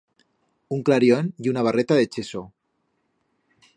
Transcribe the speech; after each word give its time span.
Un 0.77 0.81
clarión 0.87 1.25
ye 1.41 1.51
una 1.53 1.65
barreta 1.67 1.93
de 1.99 2.09
cheso. 2.13 2.41